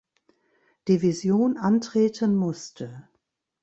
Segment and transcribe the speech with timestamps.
[0.87, 3.07] Division antreten musste.